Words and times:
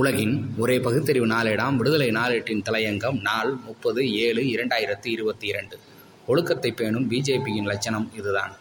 உலகின் 0.00 0.34
ஒரே 0.58 0.74
பகுத்தறிவு 0.78 1.26
நாளேடாம் 1.26 1.76
விடுதலை 1.76 2.08
நாளேட்டின் 2.16 2.60
தலையங்கம் 2.66 3.16
நாள் 3.20 3.50
முப்பது 3.66 4.00
ஏழு 4.24 4.42
இரண்டாயிரத்தி 4.42 5.08
இருபத்தி 5.14 5.46
இரண்டு 5.46 5.76
ஒழுக்கத்தை 6.26 6.70
பேணும் 6.70 7.06
பிஜேபியின் 7.10 7.68
லட்சணம் 7.70 8.06
இதுதான். 8.18 8.52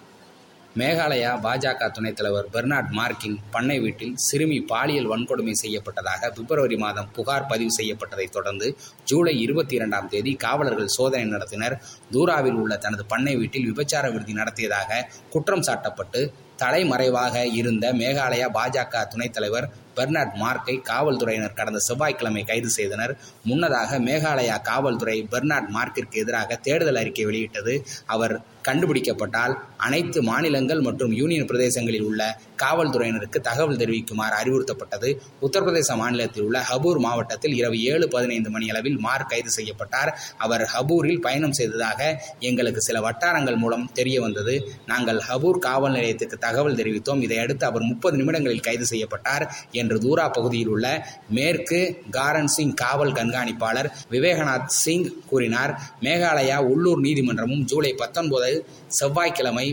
மேகாலயா 0.77 1.31
பாஜக 1.45 1.89
துணைத் 1.91 2.15
தலைவர் 2.15 2.47
பெர்னார்ட் 2.53 2.91
மார்க்கின் 2.99 3.37
பண்ணை 3.51 3.77
வீட்டில் 3.79 4.15
சிறுமி 4.15 4.59
பாலியல் 4.71 5.11
வன்கொடுமை 5.11 5.55
செய்யப்பட்டதாக 5.63 6.31
பிப்ரவரி 6.37 6.77
மாதம் 6.77 7.11
புகார் 7.15 7.45
பதிவு 7.45 7.71
செய்யப்பட்டதைத் 7.79 8.35
தொடர்ந்து 8.37 8.69
ஜூலை 9.03 9.35
இருபத்தி 9.45 9.75
இரண்டாம் 9.75 10.09
தேதி 10.09 10.33
காவலர்கள் 10.45 10.93
சோதனை 10.97 11.25
நடத்தினர். 11.31 11.77
தூராவில் 12.11 12.59
உள்ள 12.63 12.77
தனது 12.77 13.05
பண்ணை 13.05 13.35
வீட்டில் 13.35 13.67
விபச்சார 13.71 14.11
விருதி 14.11 14.33
நடத்தியதாக 14.33 15.05
குற்றம் 15.29 15.67
சாட்டப்பட்டு 15.69 16.21
தலைமறைவாக 16.57 17.45
இருந்த 17.59 17.93
மேகாலயா 17.93 18.47
பாஜக 18.59 19.03
துணைத் 19.07 19.33
தலைவர் 19.33 19.67
பெர்னார்ட் 19.97 20.35
மார்க்கை 20.43 20.75
காவல்துறையினர் 20.91 21.57
கடந்த 21.59 21.79
செவ்வாய்க்கிழமை 21.87 22.43
கைது 22.43 22.71
செய்தனர். 22.77 23.15
முன்னதாக 23.43 23.99
மேகாலயா 24.09 24.57
காவல்துறை 24.69 25.17
பெர்னார்ட் 25.33 25.71
மார்க்கிற்கு 25.77 26.21
எதிராக 26.23 26.59
தேடுதல் 26.67 27.01
அறிக்கை 27.03 27.25
வெளியிட்டது. 27.25 27.75
அவர் 28.15 28.35
கண்டுபிடிக்கப்பட்டால் 28.67 29.53
அனைத்து 29.85 30.19
மாநிலங்கள் 30.29 30.81
மற்றும் 30.81 31.11
யூனியன் 31.19 31.47
பிரதேசங்களில் 31.49 32.05
உள்ள 32.07 32.21
காவல்துறையினருக்கு 32.63 33.39
தகவல் 33.49 33.79
தெரிவிக்குமாறு 33.81 34.35
அறிவுறுத்தப்பட்டது. 34.41 35.09
உத்தரப்பிரதேச 35.45 35.95
மாநிலத்தில் 36.01 36.43
உள்ள 36.43 36.59
ஹபூர் 36.69 36.99
மாவட்டத்தில் 37.05 37.55
இரவு 37.59 37.77
ஏழு 37.91 38.07
பதினைந்து 38.15 38.49
மணியளவில் 38.55 38.97
மார்க் 39.05 39.29
கைது 39.29 39.51
செய்யப்பட்டார். 39.57 40.11
அவர் 40.37 40.63
ஹபூரில் 40.73 41.21
பயணம் 41.21 41.55
செய்ததாக 41.59 42.09
எங்களுக்கு 42.49 42.81
சில 42.81 42.99
வட்டாரங்கள் 43.07 43.59
மூலம் 43.63 43.85
தெரிய 43.99 44.17
வந்தது. 44.25 44.55
நாங்கள் 44.85 45.21
ஹபூர் 45.29 45.61
காவல் 45.67 45.95
நிலையத்துக்கு 45.97 46.39
தகவல் 46.47 46.77
தெரிவித்தோம். 46.81 47.23
இதையடுத்து 47.27 47.65
அவர் 47.65 47.85
முப்பது 47.91 48.17
நிமிடங்களில் 48.17 48.65
கைது 48.69 48.85
செய்யப்பட்டார் 48.85 49.45
என்று 49.87 49.99
தூரா 49.99 50.27
பகுதியில் 50.27 50.67
உள்ள 50.67 50.87
மேற்கு 51.29 51.81
காரன் 52.09 52.47
சிங் 52.47 52.73
காவல் 52.73 53.11
கண்காணிப்பாளர் 53.11 53.91
விவேகநாத் 54.11 54.71
சிங் 54.83 55.09
கூறினார் 55.29 55.73
மேகாலயா 56.01 56.57
உள்ளூர் 56.71 57.01
நீதிமன்றமும் 57.01 57.63
ஜூலை 57.63 57.93
பத்தொன்பது 57.93 58.51
செவ்வாய்க்கிழமை 58.87 59.67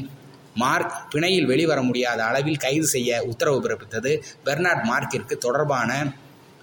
மார்க் 0.57 0.93
பிணையில் 1.13 1.47
வெளிவர 1.47 1.83
முடியாத 1.83 2.25
அளவில் 2.25 2.57
கைது 2.57 2.87
செய்ய 2.87 3.23
உத்தரவு 3.25 3.59
பிறப்பித்தது. 3.61 4.23
பெர்னார்ட் 4.45 4.85
மார்க்கிற்கு 4.91 5.37
தொடர்பான 5.37 6.13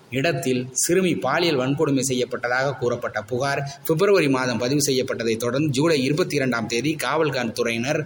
இடத்தில் 0.10 0.62
சிறுமி 0.72 1.14
பாலியல் 1.16 1.60
வன்கொடுமை 1.60 2.04
செய்யப்பட்டதாக 2.08 2.78
கூறப்பட்ட 2.78 3.22
புகார் 3.22 3.62
பிப்ரவரி 3.86 4.30
மாதம் 4.30 4.58
பதிவு 4.58 4.82
செய்யப்பட்டதைத் 4.86 5.40
தொடர்ந்து 5.40 5.70
ஜூலை 5.70 6.04
இருபத்தி 6.04 6.36
இரண்டாம் 6.36 6.68
தேதி 6.68 6.96
காவல்துறையினர் 7.04 8.02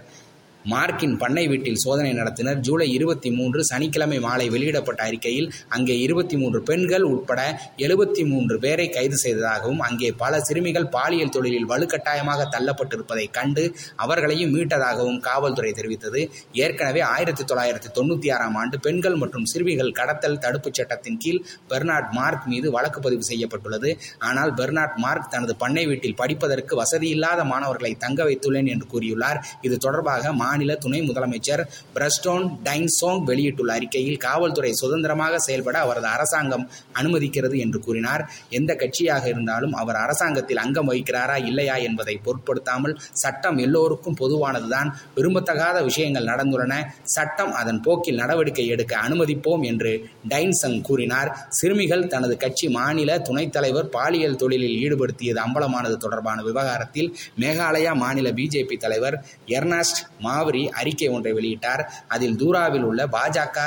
மார்க்கின் 0.72 1.16
பண்ணை 1.22 1.44
வீட்டில் 1.50 1.80
சோதனை 1.82 2.12
நடத்தினர். 2.12 2.58
ஜூலை 2.66 2.86
இருபத்தி 2.92 3.30
மூன்று 3.30 3.60
சனிக்கிழமை 3.64 4.18
மாலை 4.26 4.48
வெளியிடப்பட்ட 4.54 5.02
அறிக்கையில் 5.04 5.52
அங்கே 5.68 5.94
இருபத்தி 5.98 6.36
மூன்று 6.36 6.62
பெண்கள் 6.62 7.02
உட்பட 7.02 7.40
எழுபத்தி 7.76 8.22
மூன்று 8.30 8.58
பேரை 8.58 8.88
கைது 8.88 9.16
செய்ததாகவும் 9.16 9.80
அங்கே 9.80 10.12
பல 10.22 10.40
சிறுமிகள் 10.40 10.88
பாலியல் 10.88 11.32
தொழிலில் 11.36 11.68
வலுக்கட்டாயமாக 11.72 12.48
தள்ளப்பட்டிருப்பதை 12.54 13.26
கண்டு 13.30 13.64
அவர்களையும் 13.96 14.54
மீட்டதாகவும் 14.56 15.20
காவல்துறை 15.28 15.72
தெரிவித்தது. 15.72 16.22
ஏற்கனவே 16.52 17.00
ஆயிரத்தி 17.00 17.44
தொள்ளாயிரத்தி 17.44 17.90
தொண்ணூற்றி 17.98 18.30
ஆறாம் 18.36 18.54
ஆண்டு 18.54 18.80
பெண்கள் 18.80 19.16
மற்றும் 19.22 19.44
சிறுமிகள் 19.44 19.92
கடத்தல் 19.92 20.38
தடுப்புச் 20.38 20.80
சட்டத்தின் 20.80 21.16
கீழ் 21.16 21.40
பெர்னார்ட் 21.68 22.10
மார்க் 22.18 22.46
மீது 22.46 22.70
வழக்கு 22.70 23.00
பதிவு 23.00 23.22
செய்யப்பட்டுள்ளது. 23.22 23.92
ஆனால் 24.18 24.54
பெர்னார்ட் 24.54 24.98
மார்க் 25.06 25.30
தனது 25.30 25.56
பண்ணை 25.56 25.86
வீட்டில் 25.86 26.18
படிப்பதற்கு 26.22 26.82
வசதியில்லாத 26.82 27.44
மாணவர்களை 27.44 27.94
தங்க 28.06 28.22
வைத்துள்ளேன் 28.24 28.72
என்று 28.74 28.88
கூறியுள்ளார். 28.94 29.40
இது 29.62 29.76
தொடர்பாக 29.76 30.32
மாநில 30.32 30.54
துணை 30.56 31.00
முதலமைச்சர் 31.00 31.66
பிரஸ்டோன் 31.94 32.56
டைன்சோங் 32.64 33.24
வெளியிட்டுள்ள 33.24 33.72
அறிக்கையில் 33.72 34.16
காவல்துறை 34.16 34.72
சுதந்திரமாக 34.72 35.38
செயல்பட 35.38 35.78
அவரது 35.78 36.06
அரசாங்கம் 36.06 36.70
அனுமதிக்கிறது 36.92 37.58
என்று 37.58 37.80
கூறினார். 37.80 38.30
எந்த 38.50 38.74
கட்சியாக 38.74 39.26
இருந்தாலும் 39.26 39.72
அவர் 39.72 39.96
அரசாங்கத்தில் 39.96 40.56
அங்கம் 40.56 40.90
வகிக்கிறாரா 40.90 41.44
இல்லையா 41.44 41.74
என்பதை 41.74 42.16
பொருட்படுத்தாமல் 42.16 42.98
சட்டம் 43.12 43.58
எல்லோருக்கும் 43.58 44.16
பொதுவானதுதான். 44.20 44.92
விரும்பத்தகாத 45.16 45.82
விஷயங்கள் 45.82 46.24
நடந்துள்ளன. 46.24 46.86
சட்டம் 47.02 47.52
அதன் 47.52 47.80
போக்கில் 47.80 48.14
நடவடிக்கை 48.14 48.66
எடுக்க 48.66 48.96
அனுமதிப்போம் 48.96 49.62
என்று 49.62 50.08
டைன்சங் 50.28 50.80
கூறினார். 50.80 51.46
சிறுமிகள் 51.48 52.06
தனது 52.06 52.36
கட்சி 52.36 52.68
மாநில 52.68 53.18
துணைத் 53.18 53.52
தலைவர் 53.52 53.88
பாலியல் 53.88 54.36
தொழிலில் 54.36 54.74
ஈடுபடுத்தியது 54.82 55.40
அம்பலமானது 55.46 55.96
தொடர்பான 55.96 56.42
விவகாரத்தில் 56.42 57.16
மேகாலயா 57.40 57.94
மாநில 57.94 58.30
பிஜேபி 58.30 58.76
தலைவர் 58.76 59.24
எர்னாஸ்ட் 59.46 60.00
மாவ் 60.20 60.45
மாவரி 60.46 60.64
அறிக்கை 60.80 61.08
ஒன்றை 61.08 61.30
வெளியிட்டார். 61.32 61.82
அதில் 62.08 62.36
தூராவில் 62.36 62.84
உள்ள 62.88 63.02
பாஜக 63.06 63.58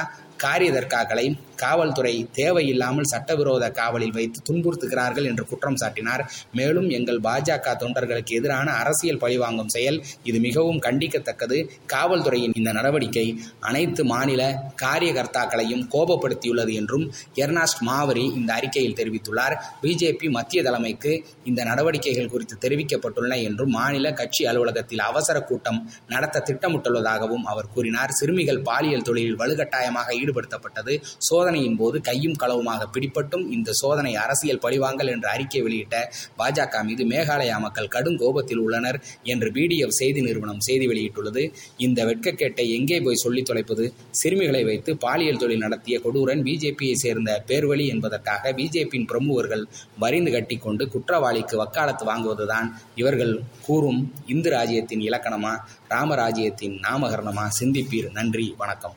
காரியதர்காக்களை 0.44 1.27
காவல்துறை 1.61 2.13
தேவையில்லாமல் 2.38 3.09
சட்டவிரோத 3.11 3.66
காவலில் 3.79 4.13
வைத்து 4.17 4.39
துன்புறுத்துகிறார்கள் 4.50 5.25
என்று 5.29 5.44
குற்றம் 5.50 5.79
சாட்டினார். 5.81 6.22
மேலும் 6.57 6.88
எங்கள் 6.97 7.19
பாஜக 7.25 7.73
தொண்டர்களுக்கு 7.81 8.33
எதிரான 8.39 8.67
அரசியல் 8.81 9.19
பழிவாங்கும் 9.23 9.72
செயல் 9.75 9.97
இது 10.23 10.38
மிகவும் 10.39 10.79
கண்டிக்கத்தக்கது. 10.85 11.57
காவல்துறையின் 11.94 12.55
இந்த 12.59 12.72
நடவடிக்கை 12.77 13.25
அனைத்து 13.69 14.03
மாநில 14.05 14.41
காரியகர்த்தாக்களையும் 14.83 15.83
கோபப்படுத்தியுள்ளது 15.95 16.73
என்றும் 16.81 17.06
எர்னாஸ்ட் 17.44 17.83
மாவரி 17.89 18.25
இந்த 18.39 18.50
அறிக்கையில் 18.53 18.97
தெரிவித்துள்ளார். 19.01 19.57
பிஜேபி 19.83 20.29
மத்திய 20.38 20.63
தலைமைக்கு 20.69 21.13
இந்த 21.51 21.63
நடவடிக்கைகள் 21.63 22.31
குறித்து 22.35 22.57
தெரிவிக்கப்பட்டுள்ளன 22.66 23.41
என்றும் 23.50 23.75
மாநில 23.79 24.13
கட்சி 24.21 24.45
அலுவலகத்தில் 24.53 25.06
அவசர 25.09 25.38
கூட்டம் 25.41 25.81
நடத்த 26.07 26.44
திட்டமிட்டுள்ளதாகவும் 26.50 27.45
அவர் 27.53 27.71
கூறினார். 27.75 28.16
சிறுமிகள் 28.21 28.63
பாலியல் 28.71 29.07
தொழிலில் 29.09 29.39
வலுக்கட்டாயமாக 29.44 30.09
ஈடுபடுத்தப்பட்டது. 30.29 31.01
சோதனையின் 31.17 31.75
போது 31.75 32.01
கையும் 32.01 32.35
களவுமாக 32.40 32.88
பிடிப்பட்டும் 32.94 33.51
இந்த 33.51 33.72
சோதனை 33.72 34.16
அரசியல் 34.16 34.59
பழிவாங்கல் 34.59 35.07
என்று 35.07 35.29
அறிக்கை 35.29 35.62
வெளியிட்ட 35.62 36.13
பாஜக 36.38 36.84
மீது 36.84 37.06
மேகாலயா 37.06 37.59
மக்கள் 37.59 37.88
கடும் 37.88 38.17
கோபத்தில் 38.17 38.57
உள்ளனர் 38.57 39.03
என்று 39.23 39.51
பிடிஎஃப் 39.51 39.97
செய்தி 40.00 40.22
நிறுவனம் 40.22 40.59
செய்தி 40.59 40.88
வெளியிட்டுள்ளது. 40.88 41.53
இந்த 41.78 42.06
வெட்கக்கேட்டை 42.06 42.69
எங்கே 42.69 43.01
போய் 43.01 43.16
சொல்லி 43.16 43.41
தொலைப்பது? 43.41 43.94
சிறுமிகளை 44.12 44.66
வைத்து 44.66 44.97
பாலியல் 44.97 45.38
தொழில் 45.38 45.57
நடத்திய 45.57 46.00
கொடூரன் 46.00 46.44
பிஜேபியை 46.44 46.94
சேர்ந்த 46.94 47.44
பேர்வழி 47.47 47.88
என்பதற்காக 47.88 48.51
பிஜேபியின் 48.51 49.06
பிரமுகர்கள் 49.06 49.68
வரிந்து 50.00 50.31
கட்டிக்கொண்டு 50.31 50.88
குற்றவாளிக்கு 50.88 51.57
வக்காலத்து 51.57 52.06
வாங்குவதுதான் 52.06 52.69
இவர்கள் 52.95 53.41
கூறும் 53.66 54.13
இந்து 54.28 54.50
ராஜ்யத்தின் 54.50 55.00
இலக்கணமா? 55.00 55.56
ராமராஜ்யத்தின் 55.89 56.79
நாமகரணமா? 56.89 57.47
சிந்திப்பீர். 57.59 58.12
நன்றி. 58.12 58.56
வணக்கம். 58.57 58.95